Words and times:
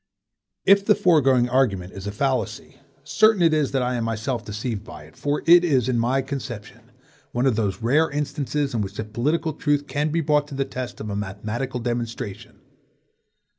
If 0.65 0.83
the 0.83 0.95
foregoing 0.95 1.47
argument 1.47 1.93
is 1.93 2.07
a 2.07 2.11
fallacy, 2.11 2.77
certain 3.03 3.43
it 3.43 3.53
is 3.53 3.71
that 3.71 3.83
I 3.83 3.93
am 3.93 4.03
myself 4.05 4.43
deceived 4.43 4.83
by 4.83 5.03
it, 5.03 5.15
for 5.15 5.43
it 5.45 5.63
is, 5.63 5.87
in 5.87 5.99
my 5.99 6.23
conception, 6.23 6.91
one 7.33 7.45
of 7.45 7.55
those 7.55 7.83
rare 7.83 8.09
instances 8.09 8.73
in 8.73 8.81
which 8.81 8.97
a 8.97 9.03
political 9.03 9.53
truth 9.53 9.85
can 9.85 10.09
be 10.09 10.21
brought 10.21 10.47
to 10.47 10.55
the 10.55 10.65
test 10.65 11.01
of 11.01 11.11
a 11.11 11.15
mathematical 11.15 11.79
demonstration. 11.79 12.61